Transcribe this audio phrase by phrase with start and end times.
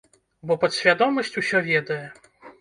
[0.51, 2.01] Бо падсвядомасць усё ведае.